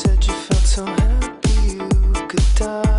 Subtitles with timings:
[0.00, 2.89] said you felt so happy you could die.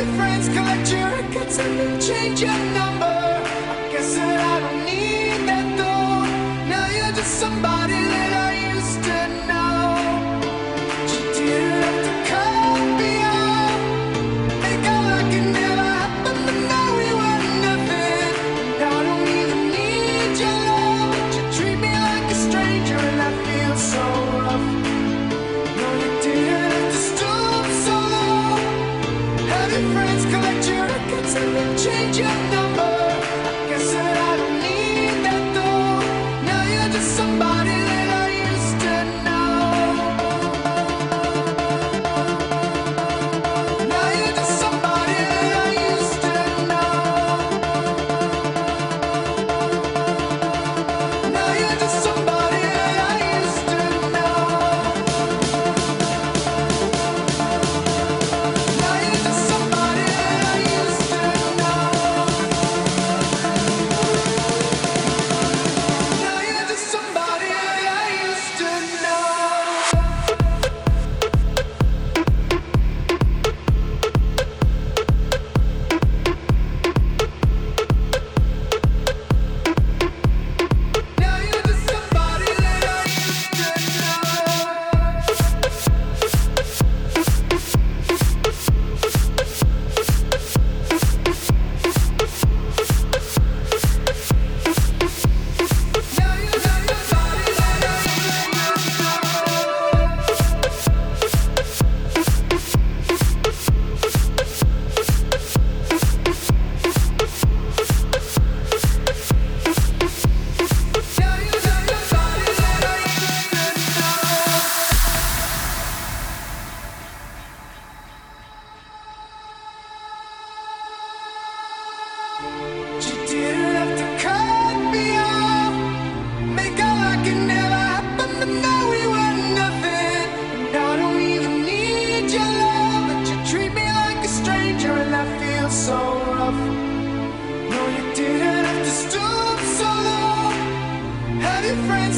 [0.00, 3.04] your friends, collect your records, and change your number.
[3.04, 6.70] I guess that I don't need that though.
[6.70, 8.19] Now you're just somebody.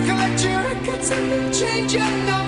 [0.00, 2.41] collect your records and change your number.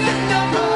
[0.00, 0.67] should know.